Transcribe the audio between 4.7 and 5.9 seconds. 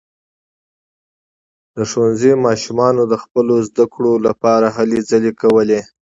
هلې ځلې کولې.